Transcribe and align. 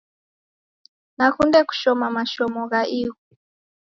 Nakunde 1.17 1.59
kushoma 1.67 2.05
mashomo 2.15 2.61
gha 2.71 2.81
ighu 2.99 3.19